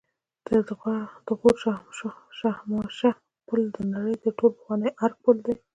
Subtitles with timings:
[1.27, 1.55] د غور
[2.39, 3.11] شاهمشه
[3.47, 5.55] پل د نړۍ تر ټولو پخوانی آرک پل دی